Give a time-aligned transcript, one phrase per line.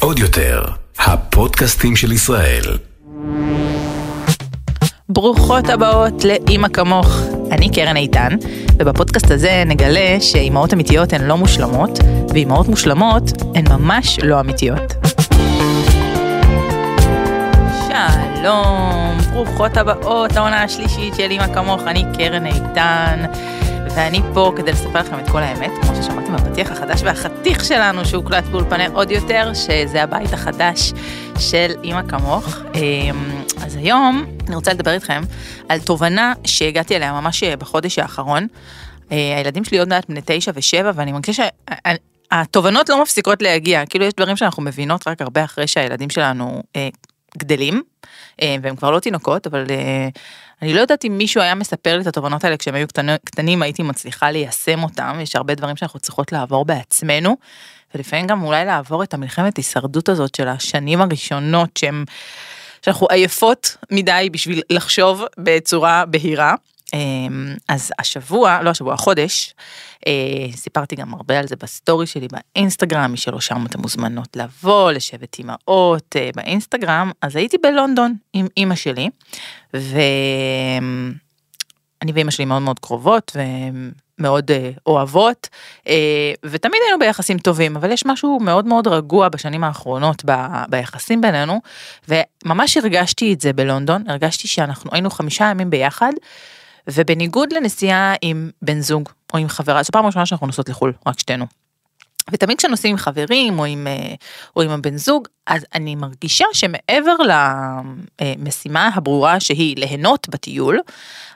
[0.00, 0.62] עוד יותר,
[0.98, 2.62] הפודקאסטים של ישראל.
[5.08, 7.20] ברוכות הבאות לאימא כמוך.
[7.52, 8.28] אני קרן איתן,
[8.78, 11.98] ובפודקאסט הזה נגלה שאימהות אמיתיות הן לא מושלמות,
[12.28, 14.94] ואימהות מושלמות הן ממש לא אמיתיות.
[17.88, 23.24] שלום, ברוכות הבאות לעונה השלישית של אימא כמוך, אני קרן איתן.
[23.96, 28.44] ואני פה כדי לספר לכם את כל האמת, כמו ששמעתם בפתיח החדש והחתיך שלנו שהוקלט
[28.44, 30.92] באולפני עוד יותר, שזה הבית החדש
[31.38, 32.58] של אימא כמוך.
[32.74, 35.22] אמ, אז היום אני רוצה לדבר איתכם
[35.68, 38.46] על תובנה שהגעתי אליה ממש בחודש האחרון.
[39.12, 41.44] אה, הילדים שלי עוד מעט בני תשע ושבע, ואני מרגישה
[42.32, 46.88] שהתובנות לא מפסיקות להגיע, כאילו יש דברים שאנחנו מבינות רק הרבה אחרי שהילדים שלנו אה,
[47.38, 47.82] גדלים,
[48.42, 49.66] אה, והם כבר לא תינוקות, אבל
[50.62, 52.86] אני לא יודעת אם מישהו היה מספר לי את התובנות האלה כשהם היו
[53.24, 57.36] קטנים, הייתי מצליחה ליישם אותם, יש הרבה דברים שאנחנו צריכות לעבור בעצמנו,
[57.94, 62.04] ולפעמים גם אולי לעבור את המלחמת הישרדות הזאת של השנים הראשונות שהם,
[62.82, 66.54] שאנחנו עייפות מדי בשביל לחשוב בצורה בהירה.
[66.94, 69.54] אמ, אז השבוע, לא השבוע, החודש,
[70.06, 70.12] אה,
[70.52, 75.38] סיפרתי גם הרבה על זה בסטורי שלי באינסטגרם, מי שלא שם אתם מוזמנות לבוא, לשבת
[75.38, 79.08] אימהות אה, באינסטגרם, אז הייתי בלונדון עם אימא שלי,
[79.74, 79.92] ואני
[82.14, 83.36] ואימא שלי מאוד מאוד קרובות,
[84.18, 85.48] ומאוד אה, אוהבות,
[86.44, 90.32] ותמיד היינו ביחסים טובים, אבל יש משהו מאוד מאוד רגוע בשנים האחרונות ב,
[90.68, 91.60] ביחסים בינינו,
[92.08, 96.12] וממש הרגשתי את זה בלונדון, הרגשתי שאנחנו היינו חמישה ימים ביחד,
[96.86, 101.18] ובניגוד לנסיעה עם בן זוג או עם חברה, זו פעם ראשונה שאנחנו נוסעות לחו"ל, רק
[101.18, 101.46] שתינו.
[102.32, 104.14] ותמיד כשנוסעים עם חברים או עם, אה,
[104.56, 107.16] או עם הבן זוג, אז אני מרגישה שמעבר
[108.20, 110.80] למשימה הברורה שהיא ליהנות בטיול,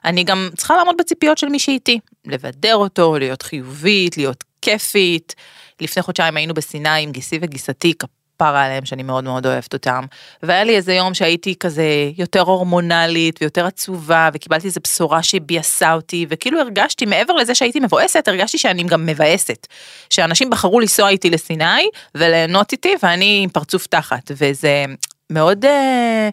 [0.04, 5.34] אני גם צריכה לעמוד בציפיות של מי שאיתי, לבדר אותו, להיות חיובית, להיות כיפית.
[5.80, 7.94] לפני חודשיים היינו בסיני עם גיסי וגיסתי,
[8.38, 10.04] כפרה עליהם שאני מאוד מאוד אוהבת אותם.
[10.42, 11.84] והיה לי איזה יום שהייתי כזה
[12.18, 18.28] יותר הורמונלית ויותר עצובה וקיבלתי איזה בשורה שביאסה אותי וכאילו הרגשתי מעבר לזה שהייתי מבואסת
[18.28, 19.66] הרגשתי שאני גם מבאסת.
[20.10, 24.84] שאנשים בחרו לנסוע איתי לסיני וליהנות איתי ואני עם פרצוף תחת וזה
[25.30, 26.28] מאוד אה,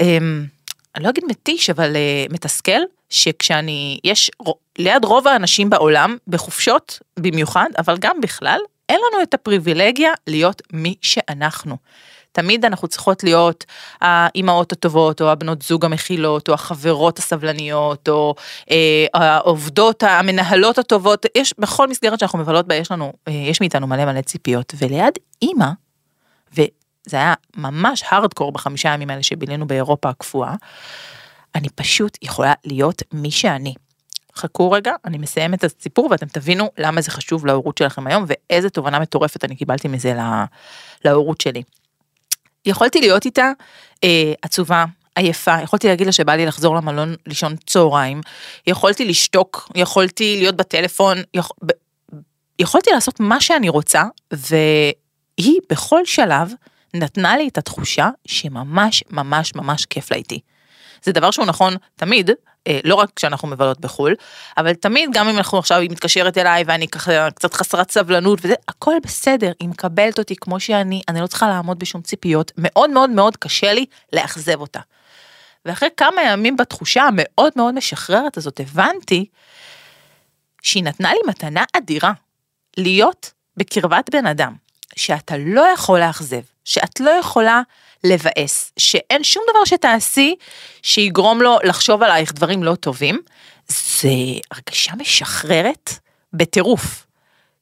[0.00, 0.18] אה,
[0.96, 2.80] אני לא אגיד מתיש אבל אה, מתסכל
[3.10, 4.30] שכשאני יש
[4.78, 8.58] ליד רוב האנשים בעולם בחופשות במיוחד אבל גם בכלל
[8.88, 11.76] אין לנו את הפריבילגיה להיות מי שאנחנו.
[12.34, 13.64] תמיד אנחנו צריכות להיות
[14.00, 18.34] האימהות הטובות, או הבנות זוג המכילות, או החברות הסבלניות, או
[18.70, 23.86] אה, העובדות, המנהלות הטובות, יש, בכל מסגרת שאנחנו מבלות בה, יש לנו, אה, יש מאיתנו
[23.86, 25.68] מלא מלא ציפיות, וליד אימא,
[26.52, 30.54] וזה היה ממש הארדקור בחמישה ימים האלה שבילינו באירופה הקפואה,
[31.54, 33.74] אני פשוט יכולה להיות מי שאני.
[34.36, 38.70] חכו רגע, אני מסיים את הסיפור ואתם תבינו למה זה חשוב להורות שלכם היום ואיזה
[38.70, 40.14] תובנה מטורפת אני קיבלתי מזה
[41.04, 41.62] להורות שלי.
[42.66, 43.52] יכולתי להיות איתה
[44.04, 44.84] אה, עצובה,
[45.14, 48.20] עייפה, יכולתי להגיד לה שבא לי לחזור למלון לישון צהריים,
[48.66, 51.48] יכולתי לשתוק, יכולתי להיות בטלפון, יכ...
[51.66, 51.70] ב...
[52.58, 54.02] יכולתי לעשות מה שאני רוצה,
[54.32, 56.52] והיא בכל שלב
[56.94, 60.40] נתנה לי את התחושה שממש ממש ממש כיף לה איתי.
[61.02, 62.30] זה דבר שהוא נכון תמיד,
[62.84, 64.14] לא רק כשאנחנו מבלות בחו"ל,
[64.56, 68.54] אבל תמיד גם אם אנחנו עכשיו, היא מתקשרת אליי ואני ככה קצת חסרת סבלנות וזה,
[68.68, 73.10] הכל בסדר, היא מקבלת אותי כמו שאני, אני לא צריכה לעמוד בשום ציפיות, מאוד מאוד
[73.10, 74.80] מאוד קשה לי לאכזב אותה.
[75.64, 79.26] ואחרי כמה ימים בתחושה המאוד מאוד משחררת הזאת, הבנתי
[80.62, 82.12] שהיא נתנה לי מתנה אדירה,
[82.76, 84.54] להיות בקרבת בן אדם,
[84.96, 87.62] שאתה לא יכול לאכזב, שאת לא יכולה
[88.04, 90.34] לבאס, שאין שום דבר שתעשי
[90.82, 93.20] שיגרום לו לחשוב עלייך דברים לא טובים,
[93.68, 94.08] זה
[94.50, 95.90] הרגשה משחררת
[96.32, 97.06] בטירוף.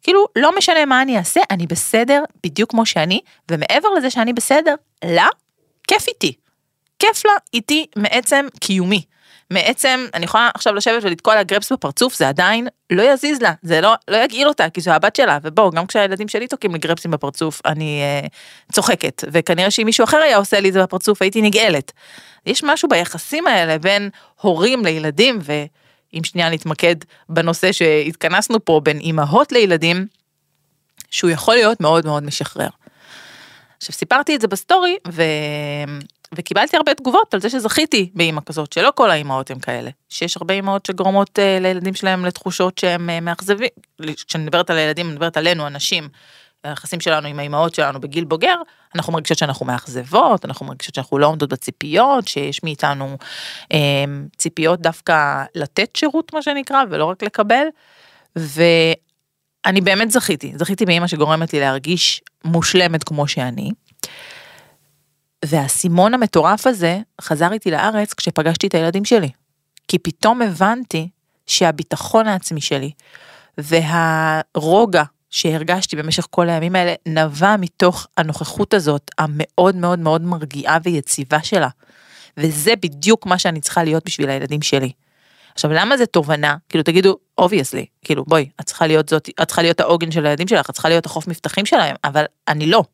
[0.03, 3.21] כאילו, לא משנה מה אני אעשה, אני בסדר בדיוק כמו שאני,
[3.51, 5.27] ומעבר לזה שאני בסדר, לה,
[5.89, 6.33] כיף איתי.
[6.99, 9.03] כיף לה איתי מעצם קיומי.
[9.53, 13.81] מעצם, אני יכולה עכשיו לשבת ולתקוע לה גרפס בפרצוף, זה עדיין לא יזיז לה, זה
[13.81, 17.11] לא, לא יגעיל אותה, כי זו הבת שלה, ובואו, גם כשהילדים שלי תוקעים לי גרפסים
[17.11, 18.27] בפרצוף, אני אה,
[18.73, 21.93] צוחקת, וכנראה שאם מישהו אחר היה עושה לי את זה בפרצוף, הייתי נגעלת.
[22.47, 24.11] יש משהו ביחסים האלה בין
[24.41, 26.97] הורים לילדים, ואם שנייה נתמקד
[27.29, 30.07] בנושא שהתכנסנו פה, בין אימהות לילדים,
[31.11, 32.69] שהוא יכול להיות מאוד מאוד משחרר.
[33.77, 35.23] עכשיו סיפרתי את זה בסטורי, ו...
[36.35, 40.55] וקיבלתי הרבה תגובות על זה שזכיתי באימא כזאת, שלא כל האימהות הן כאלה, שיש הרבה
[40.55, 43.69] אימהות שגורמות uh, לילדים שלהם לתחושות שהם uh, מאכזבים,
[44.27, 46.09] כשאני מדברת על הילדים, אני מדברת עלינו, אנשים,
[46.65, 48.55] היחסים שלנו עם האימהות שלנו בגיל בוגר,
[48.95, 53.17] אנחנו מרגישות שאנחנו מאכזבות, אנחנו מרגישות שאנחנו לא עומדות בציפיות, שיש מאיתנו
[53.65, 53.77] um,
[54.37, 57.67] ציפיות דווקא לתת שירות, מה שנקרא, ולא רק לקבל,
[58.39, 58.63] ו...
[59.67, 63.71] אני באמת זכיתי, זכיתי באמא שגורמת לי להרגיש מושלמת כמו שאני.
[65.45, 69.31] והאסימון המטורף הזה חזר איתי לארץ כשפגשתי את הילדים שלי.
[69.89, 71.09] כי פתאום הבנתי
[71.47, 72.91] שהביטחון העצמי שלי
[73.59, 81.43] והרוגע שהרגשתי במשך כל הימים האלה נבע מתוך הנוכחות הזאת המאוד מאוד מאוד מרגיעה ויציבה
[81.43, 81.69] שלה.
[82.37, 84.93] וזה בדיוק מה שאני צריכה להיות בשביל הילדים שלי.
[85.55, 86.57] עכשיו למה זה תובנה?
[86.69, 90.49] כאילו תגידו, obviously, כאילו בואי, את צריכה להיות זאת, את צריכה להיות העוגן של הילדים
[90.49, 92.85] שלך, את צריכה להיות החוף מבטחים שלהם, אבל אני לא.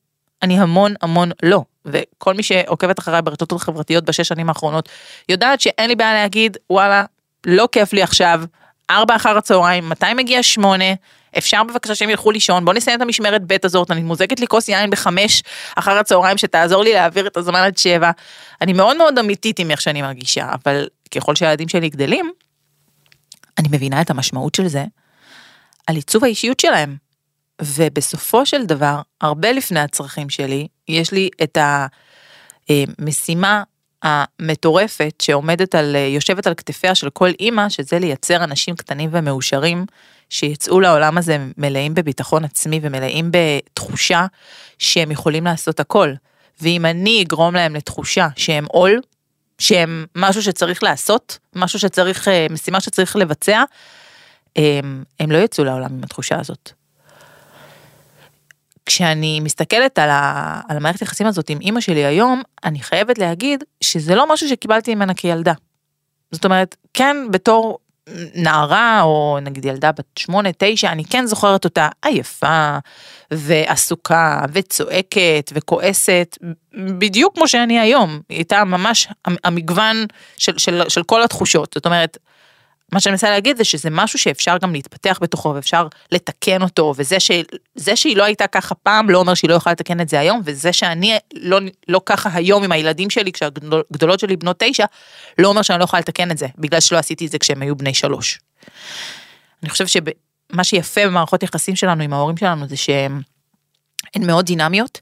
[0.42, 1.64] אני המון המון לא.
[1.92, 4.88] וכל מי שעוקבת אחריי ברשתות החברתיות בשש שנים האחרונות,
[5.28, 7.04] יודעת שאין לי בעיה להגיד, וואלה,
[7.46, 8.40] לא כיף לי עכשיו,
[8.90, 10.84] ארבע אחר הצהריים, מתי מגיע שמונה,
[11.38, 14.68] אפשר בבקשה שהם ילכו לישון, בוא נסיים את המשמרת ב' הזאת, אני מוזגת לי כוס
[14.68, 15.42] יין בחמש
[15.76, 18.10] אחר הצהריים שתעזור לי להעביר את הזמן עד שבע.
[18.60, 22.30] אני מאוד מאוד אמיתית עם איך שאני מרגישה, אבל ככל שהילדים שלי גדלים,
[23.58, 24.84] אני מבינה את המשמעות של זה
[25.86, 27.07] על עיצוב האישיות שלהם.
[27.62, 31.58] ובסופו של דבר, הרבה לפני הצרכים שלי, יש לי את
[32.68, 33.62] המשימה
[34.02, 39.86] המטורפת שעומדת על, יושבת על כתפיה של כל אימא, שזה לייצר אנשים קטנים ומאושרים,
[40.30, 44.26] שיצאו לעולם הזה מלאים בביטחון עצמי ומלאים בתחושה
[44.78, 46.12] שהם יכולים לעשות הכל.
[46.60, 49.00] ואם אני אגרום להם לתחושה שהם עול,
[49.58, 53.62] שהם משהו שצריך לעשות, משהו שצריך, אה, משימה שצריך לבצע,
[54.56, 56.72] הם, הם לא יצאו לעולם עם התחושה הזאת.
[58.88, 63.64] כשאני מסתכלת על, ה, על המערכת היחסים הזאת עם אימא שלי היום, אני חייבת להגיד
[63.80, 65.52] שזה לא משהו שקיבלתי ממנה כילדה.
[66.32, 67.78] זאת אומרת, כן, בתור
[68.34, 72.78] נערה, או נגיד ילדה בת שמונה, תשע, אני כן זוכרת אותה עייפה,
[73.30, 76.38] ועסוקה, וצועקת, וכועסת,
[76.98, 78.20] בדיוק כמו שאני היום.
[78.28, 79.08] היא הייתה ממש
[79.44, 80.06] המגוון
[80.36, 81.72] של, של, של כל התחושות.
[81.74, 82.18] זאת אומרת,
[82.92, 87.20] מה שאני מנסה להגיד זה שזה משהו שאפשר גם להתפתח בתוכו ואפשר לתקן אותו וזה
[87.20, 87.30] ש,
[87.94, 90.72] שהיא לא הייתה ככה פעם לא אומר שהיא לא יכולה לתקן את זה היום וזה
[90.72, 91.58] שאני לא,
[91.88, 94.84] לא ככה היום עם הילדים שלי כשהגדולות שלי בנות תשע
[95.38, 97.76] לא אומר שאני לא יכולה לתקן את זה בגלל שלא עשיתי את זה כשהם היו
[97.76, 98.40] בני שלוש.
[99.62, 103.22] אני חושב שמה שיפה במערכות יחסים שלנו עם ההורים שלנו זה שהן
[104.18, 105.00] מאוד דינמיות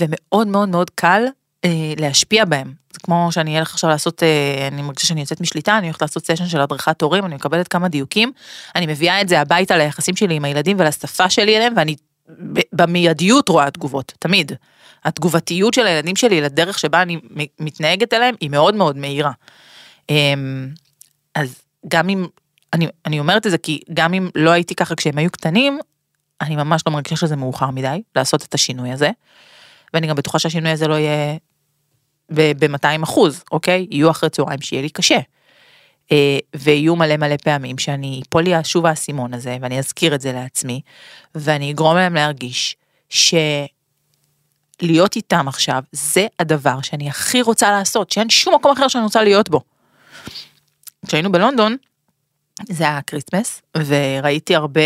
[0.00, 1.22] ומאוד מאוד מאוד קל
[1.64, 2.72] אה, להשפיע בהם.
[2.92, 6.26] זה כמו שאני אלך עכשיו לעשות, אה, אני מרגישה שאני יוצאת משליטה, אני הולכת לעשות
[6.26, 8.32] סשן של הדרכת הורים, אני מקבלת כמה דיוקים,
[8.74, 11.96] אני מביאה את זה הביתה ליחסים שלי עם הילדים ולשפה שלי אליהם, ואני
[12.72, 14.52] במיידיות רואה תגובות, תמיד.
[15.04, 17.20] התגובתיות של הילדים שלי לדרך שבה אני
[17.60, 19.32] מתנהגת אליהם היא מאוד מאוד מהירה.
[20.10, 20.68] אמ,
[21.34, 22.26] אז גם אם,
[22.72, 25.78] אני, אני אומרת את זה כי גם אם לא הייתי ככה כשהם היו קטנים,
[26.40, 29.10] אני ממש לא מרגישה שזה מאוחר מדי לעשות את השינוי הזה.
[29.94, 31.36] ואני גם בטוחה שהשינוי הזה לא יהיה
[32.34, 33.86] ב-200 אחוז, אוקיי?
[33.90, 35.18] יהיו אחרי צהריים שיהיה לי קשה.
[36.12, 40.32] אה, ויהיו מלא מלא פעמים שאני אפול לי שוב האסימון הזה ואני אזכיר את זה
[40.32, 40.80] לעצמי
[41.34, 42.76] ואני אגרום להם להרגיש
[43.08, 43.66] שלהיות
[45.16, 49.48] איתם עכשיו זה הדבר שאני הכי רוצה לעשות שאין שום מקום אחר שאני רוצה להיות
[49.48, 49.60] בו.
[51.06, 51.76] כשהיינו בלונדון
[52.68, 54.80] זה היה Christmas וראיתי הרבה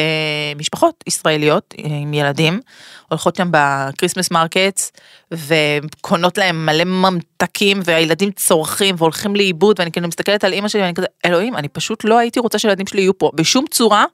[0.56, 2.60] משפחות ישראליות עם ילדים
[3.08, 4.92] הולכות שם ב Christmas markets
[5.32, 10.94] וקונות להם מלא ממתקים והילדים צורחים והולכים לאיבוד ואני כאילו מסתכלת על אימא שלי ואני
[10.94, 13.30] כזה אלוהים אני פשוט לא הייתי רוצה שילדים שלי יהיו פה.
[13.34, 14.04] בשום צורה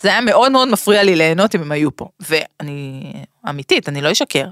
[0.00, 2.08] זה היה מאוד מאוד מפריע לי ליהנות אם הם היו פה.
[2.20, 3.12] ואני
[3.48, 4.46] אמיתית אני לא אשקר.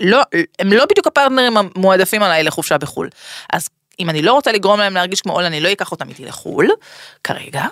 [0.00, 0.22] לא
[0.58, 3.08] הם לא בדיוק הפרטנרים המועדפים עליי לחופשה בחו"ל.
[3.52, 3.68] אז
[4.00, 6.70] אם אני לא רוצה לגרום להם להרגיש כמו עול, אני לא אקח אותם איתי לחו"ל,
[7.24, 7.64] כרגע,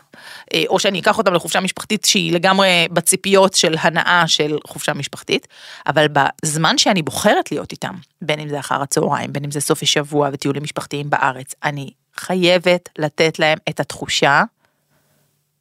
[0.54, 5.48] אה, או שאני אקח אותם לחופשה משפחתית שהיא לגמרי בציפיות של הנאה של חופשה משפחתית,
[5.86, 9.86] אבל בזמן שאני בוחרת להיות איתם, בין אם זה אחר הצהריים, בין אם זה סופי
[9.86, 14.42] שבוע וטיולים משפחתיים בארץ, אני חייבת לתת להם את התחושה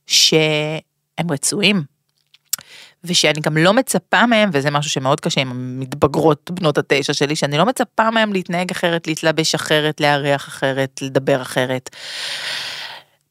[0.08, 1.84] שהם רצויים,
[3.04, 7.58] ושאני גם לא מצפה מהם, וזה משהו שמאוד קשה עם המתבגרות בנות התשע שלי, שאני
[7.58, 11.90] לא מצפה מהם להתנהג אחרת, להתלבש אחרת, לארח אחרת, לדבר אחרת.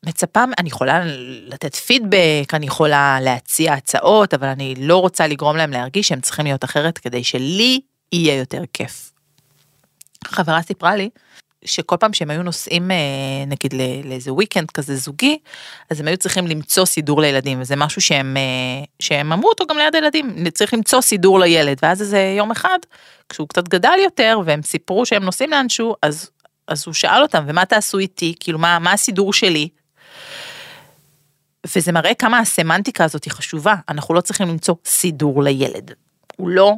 [0.06, 1.02] מצפה, אני יכולה
[1.46, 6.44] לתת פידבק, אני יכולה להציע הצעות, אבל אני לא רוצה לגרום להם להרגיש שהם צריכים
[6.44, 7.80] להיות אחרת כדי שלי
[8.12, 9.12] יהיה יותר כיף.
[10.26, 11.10] חברה סיפרה לי
[11.64, 12.96] שכל פעם שהם היו נוסעים אה,
[13.46, 13.74] נגיד
[14.04, 15.38] לאיזה weekend כזה זוגי,
[15.90, 19.78] אז הם היו צריכים למצוא סידור לילדים, וזה משהו שהם, אה, שהם אמרו אותו גם
[19.78, 22.78] ליד הילדים, צריך למצוא סידור לילד, ואז איזה יום אחד,
[23.28, 26.30] כשהוא קצת גדל יותר, והם סיפרו שהם נוסעים לאנשהו, אז,
[26.68, 28.34] אז הוא שאל אותם, ומה תעשו איתי?
[28.40, 29.68] כאילו, מה, מה הסידור שלי?
[31.76, 35.92] וזה מראה כמה הסמנטיקה הזאת היא חשובה, אנחנו לא צריכים למצוא סידור לילד.
[36.36, 36.72] הוא לא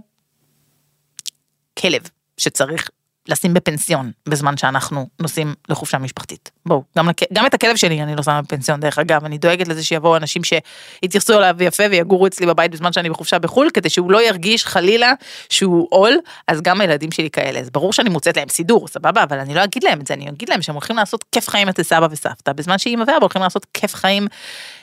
[1.79, 2.03] כלב
[2.39, 2.91] שצריך
[3.29, 6.51] לשים בפנסיון בזמן שאנחנו נוסעים לחופשה משפחתית.
[6.67, 9.85] בואו, גם, גם את הכלב שלי אני לא שמה בפנסיון דרך אגב, אני דואגת לזה
[9.85, 14.23] שיבואו אנשים שיתייחסו אליו יפה ויגורו אצלי בבית בזמן שאני בחופשה בחו"ל, כדי שהוא לא
[14.23, 15.13] ירגיש חלילה
[15.51, 16.17] שהוא עול,
[16.49, 19.65] אז גם הילדים שלי כאלה, אז ברור שאני מוצאת להם סידור, סבבה, אבל אני לא
[19.65, 22.53] אגיד להם את זה, אני אגיד להם שהם הולכים לעשות כיף חיים אצל סבא וסבתא,
[22.53, 24.27] בזמן שאימא ואבא הולכים לעשות כיף חיים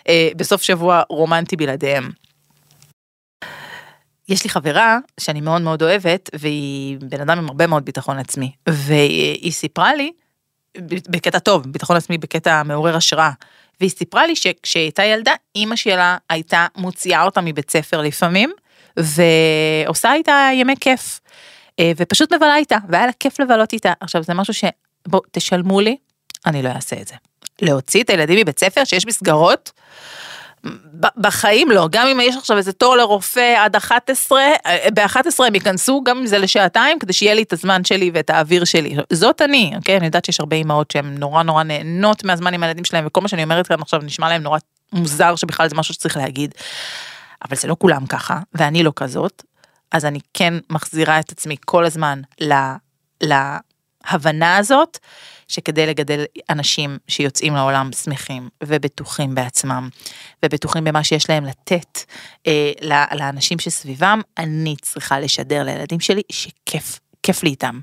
[0.08, 2.27] אה, בסוף שבוע רומנטי בלעדיהם.
[4.30, 8.52] יש לי חברה שאני מאוד מאוד אוהבת והיא בן אדם עם הרבה מאוד ביטחון עצמי
[8.70, 10.12] והיא סיפרה לי
[11.10, 13.32] בקטע טוב ביטחון עצמי בקטע מעורר השראה
[13.80, 18.52] והיא סיפרה לי שכשהיא הייתה ילדה אימא שלה הייתה מוציאה אותה מבית ספר לפעמים
[18.98, 21.20] ועושה איתה ימי כיף
[21.80, 25.98] אה, ופשוט מבלה איתה והיה לה כיף לבלות איתה עכשיו זה משהו שבואו תשלמו לי
[26.46, 27.16] אני לא אעשה את זה
[27.62, 29.72] להוציא את הילדים מבית ספר שיש מסגרות.
[31.18, 36.02] בחיים לא, גם אם יש עכשיו איזה תור לרופא עד 11, אה, ב-11 הם ייכנסו
[36.06, 38.96] גם אם זה לשעתיים כדי שיהיה לי את הזמן שלי ואת האוויר שלי.
[39.14, 39.98] זאת אני, אוקיי?
[39.98, 43.28] אני יודעת שיש הרבה אימהות שהן נורא נורא נהנות מהזמן עם הילדים שלהם וכל מה
[43.28, 44.60] שאני אומרת כאן עכשיו נשמע להם נורא
[44.94, 46.54] מוזר שבכלל זה משהו שצריך להגיד.
[47.48, 49.44] אבל זה לא כולם ככה ואני לא כזאת,
[49.92, 52.54] אז אני כן מחזירה את עצמי כל הזמן ל...
[54.12, 54.98] להבנה הזאת.
[55.48, 59.90] שכדי לגדל אנשים שיוצאים לעולם שמחים ובטוחים בעצמם
[60.46, 62.00] ובטוחים במה שיש להם לתת
[62.48, 62.72] אה,
[63.12, 67.80] לאנשים שסביבם, אני צריכה לשדר לילדים שלי שכיף, כיף לי איתם.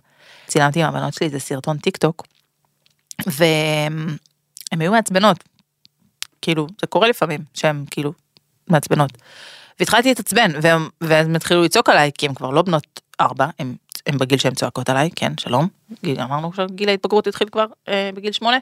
[0.47, 2.27] צילמתי עם הבנות שלי איזה סרטון טיק טוק
[3.27, 4.17] והם
[4.81, 5.45] היו מעצבנות.
[6.43, 8.13] כאילו זה קורה לפעמים שהם כאילו
[8.69, 9.11] מעצבנות.
[9.81, 10.51] והתחלתי להתעצבן
[11.01, 13.75] והם התחילו לצעוק עליי כי הם כבר לא בנות ארבע הם
[14.07, 15.69] הם בגיל שהן צועקות עליי, כן, שלום,
[16.05, 18.57] גיל, אמרנו שגיל ההתבגרות התחיל כבר אה, בגיל שמונה,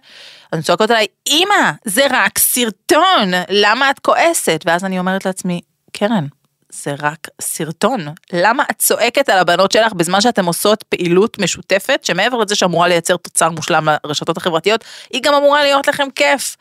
[0.53, 4.63] אז הן צועקות עליי, אמא, זה רק סרטון, למה את כועסת?
[4.67, 5.61] ואז אני אומרת לעצמי,
[5.93, 6.27] קרן,
[6.73, 8.01] זה רק סרטון,
[8.33, 13.17] למה את צועקת על הבנות שלך בזמן שאתן עושות פעילות משותפת, שמעבר לזה שאמורה לייצר
[13.17, 16.57] תוצר מושלם לרשתות החברתיות, היא גם אמורה להיות לכם כיף.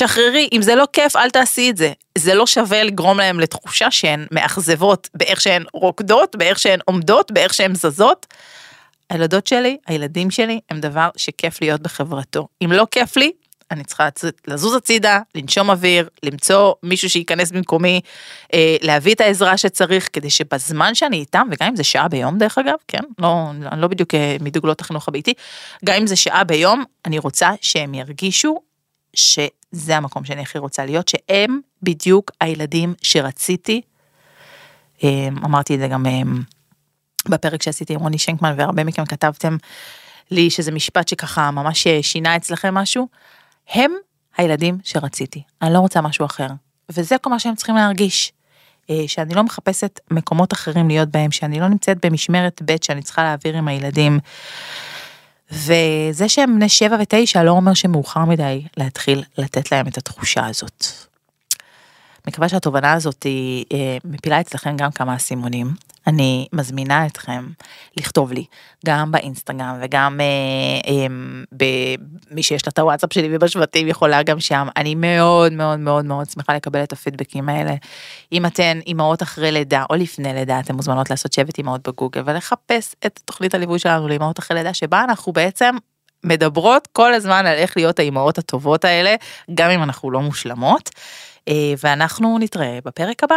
[0.00, 1.92] תשחררי, אם זה לא כיף אל תעשי את זה.
[2.18, 7.54] זה לא שווה לגרום להם לתחושה שהן מאכזבות באיך שהן רוקדות, באיך שהן עומדות, באיך
[7.54, 8.26] שהן זזות.
[9.10, 12.48] הילדות שלי, הילדים שלי, הם דבר שכיף להיות בחברתו.
[12.64, 13.32] אם לא כיף לי,
[13.70, 14.08] אני צריכה
[14.46, 18.00] לזוז הצידה, לנשום אוויר, למצוא מישהו שייכנס במקומי,
[18.54, 22.58] אה, להביא את העזרה שצריך, כדי שבזמן שאני איתם, וגם אם זה שעה ביום דרך
[22.58, 25.34] אגב, כן, לא, אני לא בדיוק אה, מדוגלות החינוך הביתי,
[25.84, 28.60] גם אם זה שעה ביום, אני רוצה שהם ירגישו
[29.74, 33.80] שזה המקום שאני הכי רוצה להיות, שהם בדיוק הילדים שרציתי.
[35.02, 36.42] אמ, אמרתי את זה גם אמ,
[37.28, 39.56] בפרק שעשיתי עם רוני שנקמן והרבה מכם כתבתם
[40.30, 43.08] לי שזה משפט שככה ממש שינה אצלכם משהו.
[43.72, 43.92] הם
[44.36, 46.46] הילדים שרציתי, אני לא רוצה משהו אחר.
[46.88, 48.32] וזה כל מה שהם צריכים להרגיש.
[48.90, 53.22] אה, שאני לא מחפשת מקומות אחרים להיות בהם, שאני לא נמצאת במשמרת ב' שאני צריכה
[53.22, 54.20] להעביר עם הילדים.
[55.52, 60.86] וזה שהם בני שבע ותשע לא אומר שמאוחר מדי להתחיל לתת להם את התחושה הזאת.
[62.26, 65.74] מקווה שהתובנה הזאת היא אה, מפילה אצלכם גם כמה אסימונים.
[66.06, 67.46] אני מזמינה אתכם
[67.96, 68.44] לכתוב לי
[68.86, 71.06] גם באינסטגרם וגם אה, אה,
[71.52, 76.30] במי שיש לה את הוואטסאפ שלי ובשבטים יכולה גם שם אני מאוד מאוד מאוד מאוד
[76.30, 77.74] שמחה לקבל את הפידבקים האלה.
[78.32, 82.94] אם אתן אימהות אחרי לידה או לפני לידה אתן מוזמנות לעשות שבט אימהות בגוגל ולחפש
[83.06, 85.76] את תוכנית הליווי שלנו לאימהות אחרי לידה שבה אנחנו בעצם
[86.24, 89.14] מדברות כל הזמן על איך להיות האימהות הטובות האלה
[89.54, 90.90] גם אם אנחנו לא מושלמות.
[91.48, 93.36] אה, ואנחנו נתראה בפרק הבא.